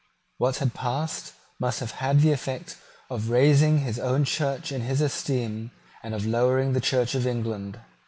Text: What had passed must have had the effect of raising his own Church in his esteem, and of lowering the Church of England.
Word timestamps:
What 0.39 0.57
had 0.57 0.73
passed 0.73 1.33
must 1.59 1.79
have 1.79 1.91
had 1.91 2.21
the 2.21 2.31
effect 2.31 2.75
of 3.11 3.29
raising 3.29 3.77
his 3.81 3.99
own 3.99 4.23
Church 4.23 4.71
in 4.71 4.81
his 4.81 4.99
esteem, 4.99 5.69
and 6.01 6.15
of 6.15 6.25
lowering 6.25 6.73
the 6.73 6.81
Church 6.81 7.13
of 7.13 7.27
England. 7.27 7.79